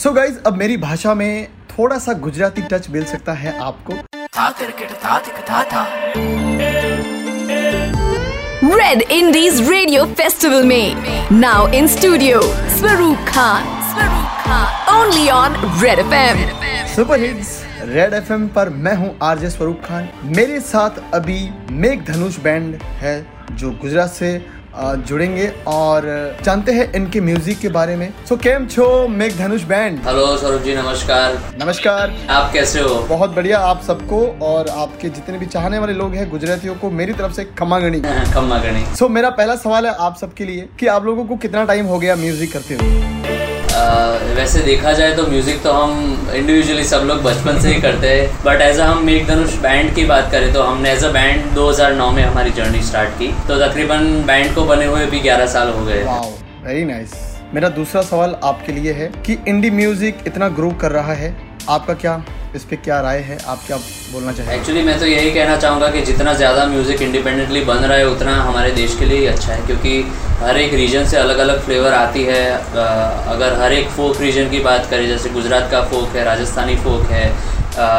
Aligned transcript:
सो 0.00 0.08
so 0.08 0.14
guys 0.16 0.36
अब 0.46 0.56
मेरी 0.56 0.76
भाषा 0.76 1.12
में 1.14 1.48
थोड़ा 1.70 1.96
सा 1.98 2.12
गुजराती 2.18 2.62
टच 2.62 2.88
मिल 2.90 3.04
सकता 3.04 3.32
है 3.32 3.52
आपको। 3.60 3.92
रेड 8.76 9.02
इंडीज 9.02 9.60
रेडियो 9.70 10.04
फेस्टिवल 10.12 10.64
में। 10.64 11.28
Now 11.32 11.68
in 11.68 11.88
studio 11.88 12.40
Swaroop 12.78 13.26
Khan 13.28 13.66
Swaroop 13.90 14.38
Khan 14.44 14.96
only 14.96 15.28
on 15.30 15.56
Red 15.82 15.98
FM 15.98 16.40
super 16.94 17.20
hits 17.20 17.50
Red 17.84 18.14
F 18.14 18.32
M 18.32 18.48
पर 18.48 18.68
मैं 18.78 18.94
हूँ 18.94 19.16
आरजे 19.22 19.50
स्वरूप 19.50 19.82
खान 19.84 20.08
मेरे 20.36 20.60
साथ 20.60 21.02
अभी 21.14 21.38
मेघ 21.70 21.98
धनुष 22.04 22.38
बैंड 22.38 22.74
है 23.02 23.14
जो 23.52 23.70
गुजरात 23.82 24.10
से 24.10 24.32
जुड़ेंगे 24.76 25.52
और 25.66 26.02
जानते 26.44 26.72
हैं 26.72 26.92
इनके 26.92 27.20
म्यूज़िक 27.20 27.58
के 27.58 27.68
बारे 27.68 27.96
में। 27.96 28.12
सो 28.28 28.36
केम 28.36 28.66
छो 28.66 29.08
मेघ 29.08 29.38
धनुष 29.38 29.62
बैंड? 29.62 29.98
हेलो 30.06 30.36
सौरभ 30.36 30.62
जी 30.62 30.74
नमस्कार। 30.76 31.38
नमस्कार। 31.60 32.14
आप 32.30 32.52
कैसे 32.52 32.80
हो? 32.80 32.94
बहुत 33.08 33.30
बढ़िया 33.30 33.58
आप 33.58 33.82
सबको 33.82 34.26
और 34.42 34.68
आपके 34.68 35.08
जितने 35.08 35.38
भी 35.38 35.46
चाहने 35.46 35.78
वाले 35.78 35.92
लोग 35.92 36.14
हैं 36.14 36.30
गुजरातियों 36.30 36.74
को 36.74 36.90
मेरी 36.90 37.12
तरफ़ 37.12 37.32
से 37.32 37.44
खमा 37.44 37.78
गणी। 37.78 38.00
सो 38.26 38.96
सो 38.96 39.08
मेरा 39.08 39.30
पहला 39.30 39.56
सवाल 39.56 39.86
है 39.86 39.94
आप 39.94 40.16
सबके 40.16 40.44
लिए 40.44 40.68
कि 40.80 40.86
आप 40.86 41.04
लोगों 41.04 41.24
को 41.24 41.36
कितना 41.36 41.64
टाइम 41.64 41.86
हो 41.86 41.98
गया 41.98 42.16
म्यूज़िक 42.16 42.52
करते 42.52 42.74
हुए? 42.74 43.19
वैसे 44.36 44.60
देखा 44.62 44.92
जाए 44.92 45.14
तो 45.16 45.26
म्यूज़िक 45.26 45.62
तो 45.62 45.72
हम 45.72 46.30
इंडिविजुअली 46.34 46.84
सब 46.84 47.04
लोग 47.06 47.22
बचपन 47.22 47.60
से 47.60 47.68
ही 47.68 47.80
करते 47.80 48.08
हैं 48.08 48.28
बट 48.44 48.60
एज 48.62 48.78
अ 48.78 48.84
हम 48.84 49.04
मेघ 49.04 49.26
धनुष 49.28 49.54
बैंड 49.62 49.94
की 49.94 50.04
बात 50.06 50.30
करें 50.32 50.52
तो 50.54 50.62
हमने 50.62 50.92
एज 50.92 51.04
अ 51.04 51.10
बैंड 51.12 51.54
2009 51.54 52.10
में 52.14 52.22
हमारी 52.22 52.50
जर्नी 52.52 52.82
स्टार्ट 52.82 53.10
की। 53.18 53.28
तो 53.48 53.58
तकरीबन 53.58 54.12
बैंड 54.26 54.54
को 54.54 54.64
बने 54.64 54.86
हुए 54.86 55.06
भी 55.06 55.20
11 55.20 55.46
साल 55.48 55.68
हो 55.70 55.84
गए। 55.84 56.02
वेरी 56.64 56.84
नाइस 56.84 57.14
मेरा 57.54 57.68
दूसरा 57.70 58.02
सवाल 58.02 58.36
आपके 58.44 58.72
लिए 58.72 58.92
है 58.92 59.10
कि 59.26 59.38
इंडी 59.48 59.70
म्यूज़िक 59.72 60.18
इतना 60.26 60.48
ग्रो 60.50 60.70
कर 60.80 60.92
रहा 60.92 61.14
है, 61.14 61.34
आपका 61.68 61.94
क्या 61.94 62.22
इस 62.56 62.64
पर 62.64 62.76
क्या 62.76 63.00
राय 63.00 63.18
है? 63.18 63.38
आप 63.46 63.60
क्या 63.66 63.76
बोलना 64.12 64.32
चाहेंगे? 64.32 64.56
एक्चुअली 64.56 64.82
मैं 64.82 64.98
तो 65.00 65.06
यही 65.06 65.30
कहना 65.30 65.56
चाहूँगा 65.56 65.88
कि 65.90 66.00
जितना 66.02 66.32
ज़्यादा 66.34 66.64
म्यूज़िक 66.66 67.02
इंडिपेंडेंटली 67.02 67.60
बन 67.64 67.76
रहा 67.76 67.96
है, 67.96 68.06
उतना 68.06 68.34
हमारे 68.36 68.70
देश 68.72 68.96
के 68.98 69.04
लिए 69.04 69.18
ही 69.18 69.26
अच्छा 69.26 69.52
है, 69.52 69.66
क्योंकि 69.66 70.02
हर 70.40 70.56
एक 70.58 70.74
रीजन 70.74 71.06
से 71.06 71.16
अलग 71.16 71.38
अलग 71.38 71.60
फ्लेवर 71.64 71.92
आती 71.94 72.24
है। 72.24 72.42
अगर 73.28 73.58
हर 73.60 73.72
एक 73.72 73.88
फोक 73.90 74.20
रीजन 74.20 74.50
की 74.50 74.60
बात 74.60 74.86
करें, 74.90 75.06
जैसे 75.08 75.30
गुजरात 75.30 75.70
का 75.70 75.82
फोक 75.84 76.16
है, 76.16 76.24
राजस्थानी 76.24 76.76
फोक 76.76 77.06
है 77.10 77.28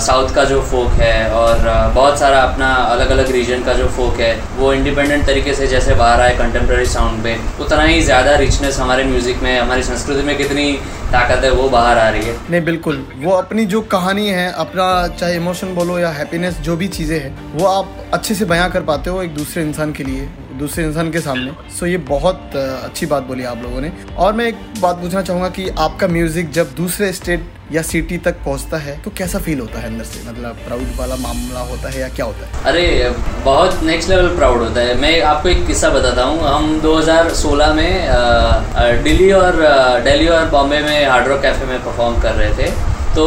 साउथ 0.00 0.34
का 0.34 0.44
जो 0.44 0.60
फोक 0.62 0.92
है 0.92 1.30
और 1.32 1.58
बहुत 1.94 2.18
सारा 2.18 2.40
अपना 2.40 2.72
अलग 2.94 3.10
अलग 3.10 3.30
रीजन 3.32 3.62
का 3.64 3.74
जो 3.74 3.86
फोक 3.88 4.20
है, 4.20 4.32
वो 4.56 4.72
इंडिपेंडेंट 4.72 5.26
तरीके 5.26 5.54
से 5.54 5.66
जैसे 5.66 5.94
बाहर 5.94 6.20
आए 6.20 6.36
कंटेम्प्रेरी 6.38 6.86
साउंड 6.86 7.22
पे, 7.22 7.36
उतना 7.60 7.82
ही 7.82 8.00
ज़्यादा 8.02 8.36
रिचनेस 8.36 8.78
हमारे 8.78 9.04
म्यूज़िक 9.04 9.42
में, 9.42 9.58
हमारी 9.58 9.82
संस्कृति 9.82 10.22
में 10.22 10.36
कितनी 10.36 10.72
ताकत 11.12 11.44
है, 11.44 11.50
वो 11.50 11.68
बाहर 11.68 11.98
आ 11.98 12.08
रही 12.08 12.24
है। 12.24 12.36
नहीं, 12.50 12.62
बिल्कुल। 12.64 13.04
वो 13.18 13.32
अपनी 13.32 13.66
जो 13.66 13.80
कहानी 13.90 14.28
है, 14.28 14.50
अपना 14.54 14.86
चाहे 15.08 15.36
इमोशन 15.36 15.74
बोलो 15.74 15.98
या 15.98 16.10
हैप्पीनेस 16.10 16.58
जो 16.60 16.76
भी 16.76 16.88
चीज़ें 16.88 17.18
हैं, 17.20 17.36
वो 17.54 17.66
आप 17.66 17.94
अच्छे 18.14 18.34
से 18.34 18.44
बयां 18.44 18.70
कर 18.70 18.82
पाते 18.82 19.10
हो 19.10 19.22
एक 19.22 19.34
दूसरे 19.34 19.62
इंसान 19.62 19.92
के 19.92 20.04
लिए। 20.04 20.28
दूसरे 20.58 20.84
इंसान 20.84 21.10
के 21.12 21.20
सामने। 21.20 21.52
सो 21.70 21.86
ये 21.86 21.96
बहुत 22.06 22.56
अच्छी 22.56 23.06
बात 23.06 23.22
बोली 23.24 23.44
आप 23.44 23.62
लोगों 23.62 23.80
ने। 23.80 23.92
और 24.18 24.32
मैं 24.32 24.46
एक 24.46 24.56
बात 24.80 24.96
पूछना 24.96 25.22
चाहूँगा 25.22 25.48
कि 25.50 25.68
आपका 25.78 26.06
म्यूज़िक 26.08 26.50
जब 26.52 26.74
दूसरे 26.76 27.12
स्टेट 27.12 27.44
या 27.72 27.82
सिटी 27.82 28.16
तक 28.18 28.34
पहुँचता 28.44 28.76
है 28.78 28.96
तो 29.02 29.10
कैसा 29.18 29.38
फील 29.38 29.60
होता 29.60 29.78
है 29.80 29.86
अंदर 29.86 30.04
से? 30.04 30.28
मतलब 30.28 30.58
प्राउड 30.66 30.96
वाला 30.98 31.16
मामला 31.18 31.60
होता 31.70 31.90
है 31.90 32.00
या 32.00 32.08
क्या 32.08 32.26
होता 32.26 32.46
है? 32.46 32.64
अरे, 32.64 33.14
बहुत 33.44 33.82
नेक्स्ट 33.84 34.10
लेवल 34.10 34.28
प्राउड 34.36 34.58
होता 34.58 34.80
है। 34.80 34.94
मैं 35.00 35.20
आपको 35.24 35.48
एक 35.48 35.66
किस्सा 35.66 35.90
बताता 35.90 36.24
हूँ। 36.24 36.40
हम 36.40 36.80
2016 36.80 37.72
में 37.74 39.02
दिल्ली 39.04 39.30
और 39.32 39.62
दिल्ली 40.04 40.28
और 40.28 40.48
बॉम्बे 40.50 40.80
में 40.80 41.06
हार्ड 41.06 41.28
रॉक 41.28 41.42
कैफ़े 41.42 41.66
में 41.66 41.78
परफॉर्म 41.84 42.20
कर 42.22 42.34
रहे 42.34 42.52
थे। 42.54 42.70
तो 43.14 43.26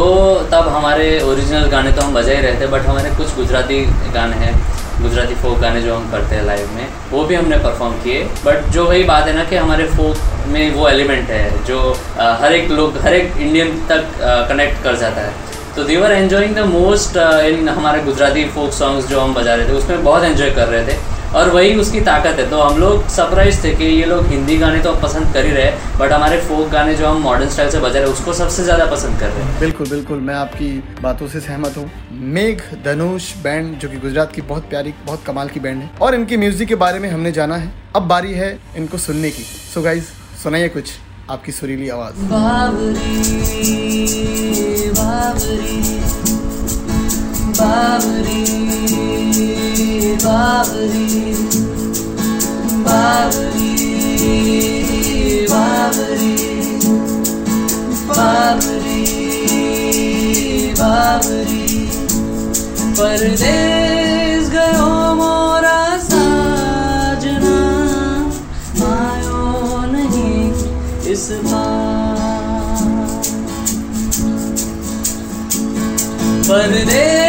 तब 0.50 0.68
हमारे 0.68 1.20
ओरिजिनल 1.22 1.66
गाने 1.70 1.92
तो 1.92 2.02
हम 2.02 2.14
बजा 2.14 2.32
ही 2.32 2.40
रहे 2.40 2.60
थे 2.60 2.66
बट 2.66 2.86
हमारे 2.86 3.10
कुछ 3.16 3.34
गुजराती 3.36 3.84
गाने 4.14 4.36
हैं। 4.36 4.54
गुजराती 5.02 5.34
फोक 5.34 5.58
गाने 5.60 5.82
जो 5.82 5.94
हम 5.94 6.10
करते 6.10 6.36
हैं 6.36 6.44
लाइव 6.46 6.70
में 6.74 6.86
वो 7.10 7.24
भी 7.24 7.34
हमने 7.34 7.56
परफॉर्म 7.58 7.92
किए। 8.02 8.22
बट 8.44 8.70
जो 8.72 8.84
वही 8.86 9.02
बात 9.04 9.26
है 9.26 9.34
ना 9.36 9.44
कि 9.44 9.56
हमारे 9.56 9.84
फोक 9.90 10.48
में 10.48 10.74
वो 10.74 10.88
एलिमेंट 10.88 11.30
है 11.30 11.64
जो 11.64 11.78
आ, 12.18 12.32
हर 12.42 12.52
एक 12.52 12.70
लोग 12.70 12.98
हर 13.02 13.14
एक 13.14 13.36
इंडियन 13.38 13.78
तक 13.88 14.04
कनेक्ट 14.48 14.82
कर 14.84 14.96
जाता 14.96 15.20
है। 15.20 15.48
तो 15.76 15.84
they 15.84 15.96
were 15.96 16.12
enjoying 16.12 16.54
the 16.54 16.66
most 16.68 17.16
in 17.48 17.68
हमारे 17.68 18.02
गुजराती 18.02 18.44
फोक 18.54 18.72
सॉन्ग्स 18.72 19.08
जो 19.08 19.20
हम 19.20 19.34
बजा 19.34 19.54
रहे 19.54 19.68
थे 19.68 19.72
उसमें 19.72 20.04
बहुत 20.04 20.24
एन्जॉय 20.24 20.50
कर 20.50 20.68
रहे 20.68 20.86
थे। 20.86 20.96
और 21.34 21.50
वही 21.50 21.74
उसकी 21.80 22.00
ताकत 22.00 22.38
है। 22.38 22.48
तो 22.50 22.60
हम 22.60 22.78
लोग 22.80 23.08
सरप्राइज़ 23.10 23.62
थे 23.64 23.74
कि 23.76 23.84
ये 23.84 24.04
लोग 24.06 24.26
हिंदी 24.26 24.56
गाने 24.58 24.78
तो 24.82 24.92
पसंद 25.02 25.32
कर 25.34 25.44
ही 25.46 25.52
रहे 25.52 25.70
बट 25.98 26.12
हमारे 26.12 26.38
फोक 26.42 26.68
गाने 26.70 26.94
जो 26.94 27.06
हम 27.06 27.20
मॉडर्न 27.22 27.48
स्टाइल 27.50 27.70
से 27.70 27.80
बजा 27.80 28.00
रहे 28.00 28.10
उसको 28.12 28.32
सबसे 28.34 28.64
ज़्यादा 28.64 28.86
पसंद 28.86 29.18
कर 29.20 29.28
रहे 29.28 29.42
हैं। 29.42 29.58
बिल्कुल 29.60 29.88
बिल्कुल 29.88 30.18
मैं 30.20 30.34
आपकी 30.34 30.70
बातों 31.02 31.28
से 31.28 31.40
सहमत 31.40 31.76
हूँ। 31.76 31.90
मेघ 32.34 32.60
धनुष 32.84 33.32
बैंड 33.42 33.78
जो 33.78 33.88
कि 33.88 33.96
गुजरात 33.98 34.32
की 34.32 34.42
बहुत 34.44 34.68
प्यारी 34.70 34.94
बहुत 35.06 35.24
कमाल 35.26 35.48
की 35.48 35.60
बैंड 35.60 35.82
है। 35.82 35.90
और 36.02 36.14
इनकी 36.14 36.36
म्यूज़िक 36.36 36.68
के 36.68 36.74
बारे 36.76 36.98
में 36.98 37.08
हमने 37.10 37.32
जाना 37.32 37.56
है। 37.56 37.72
अब 37.96 38.02
बारी 38.08 38.32
है 38.34 38.58
इनको 38.76 38.98
सुनने 38.98 39.30
की। 39.30 39.42
सो 39.74 39.82
गाइज़ 39.82 40.04
सुनाइए 40.42 40.68
कुछ 40.70 40.92
आपकी 41.30 41.52
सुरीली 41.52 41.88
आवाज़। 41.90 42.14
परदेस 63.00 64.48
गयो 64.52 64.88
मोरा 65.14 65.80
साजना 66.04 67.56
आयो 68.88 69.40
नहीं 69.92 70.36
इस 71.12 71.24
बार। 71.46 72.18
परदेस 76.48 77.19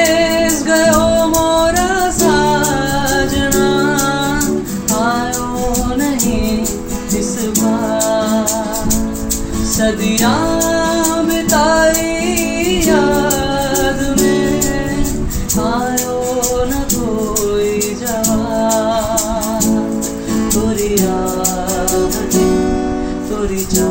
dicha. 23.51 23.90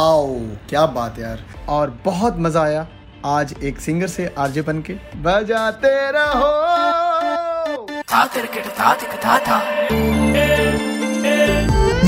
वाओ 0.00 0.26
क्या 0.68 0.84
बात 0.92 1.18
यार। 1.18 1.40
और 1.68 1.90
बहुत 2.04 2.36
मज़ा 2.40 2.60
आया 2.62 2.86
आज 3.26 3.54
एक 3.64 3.80
सिंगर 3.80 4.06
से 4.06 4.26
आरजे 4.38 4.62
बन 4.68 4.80
के। 4.80 4.92
बजाते 5.24 5.90
रहो। 6.16 6.52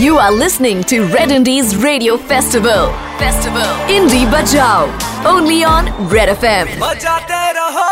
You 0.04 0.16
are 0.18 0.32
listening 0.32 0.82
to 0.84 1.02
Red 1.16 1.30
Indies 1.30 1.74
radio 1.84 2.16
festival 2.30 2.86
festival 3.18 3.92
indie 3.96 4.24
बजाओ 4.26 4.86
only 5.34 5.62
on 5.66 5.94
Red 6.12 6.28
F 6.28 6.44
M 6.46 6.78
बजाते 6.80 7.50
रहो। 7.58 7.91